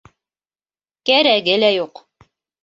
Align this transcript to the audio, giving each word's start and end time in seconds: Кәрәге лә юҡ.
Кәрәге 1.09 1.59
лә 1.65 1.71
юҡ. 1.75 2.03